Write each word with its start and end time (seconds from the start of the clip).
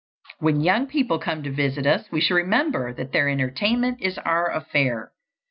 When 0.39 0.61
young 0.61 0.87
people 0.87 1.19
come 1.19 1.43
to 1.43 1.51
visit 1.51 1.85
us 1.85 2.11
we 2.11 2.21
should 2.21 2.33
remember 2.33 2.91
that 2.91 3.11
their 3.11 3.29
entertainment 3.29 4.01
is 4.01 4.17
our 4.17 4.51
affair. 4.51 5.11